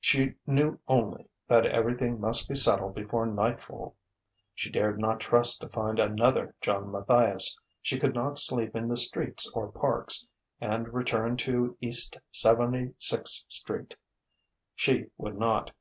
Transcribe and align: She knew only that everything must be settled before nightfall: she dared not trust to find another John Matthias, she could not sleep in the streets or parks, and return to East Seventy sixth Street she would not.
She 0.00 0.34
knew 0.46 0.78
only 0.86 1.28
that 1.48 1.66
everything 1.66 2.20
must 2.20 2.48
be 2.48 2.54
settled 2.54 2.94
before 2.94 3.26
nightfall: 3.26 3.96
she 4.54 4.70
dared 4.70 5.00
not 5.00 5.18
trust 5.18 5.60
to 5.60 5.68
find 5.68 5.98
another 5.98 6.54
John 6.60 6.92
Matthias, 6.92 7.58
she 7.82 7.98
could 7.98 8.14
not 8.14 8.38
sleep 8.38 8.76
in 8.76 8.86
the 8.86 8.96
streets 8.96 9.50
or 9.52 9.72
parks, 9.72 10.24
and 10.60 10.94
return 10.94 11.36
to 11.38 11.76
East 11.80 12.16
Seventy 12.30 12.94
sixth 12.96 13.50
Street 13.50 13.96
she 14.76 15.06
would 15.16 15.36
not. 15.36 15.72